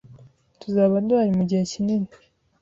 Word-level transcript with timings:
Tuzaba 0.59 0.95
duhari 1.07 1.31
mugihe 1.37 1.63
kinini. 1.71 2.09